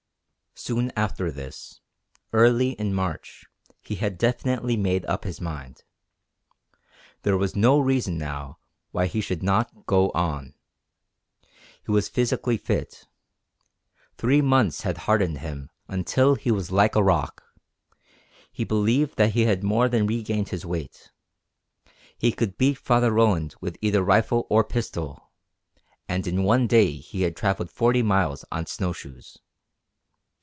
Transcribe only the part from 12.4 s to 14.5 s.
fit. Three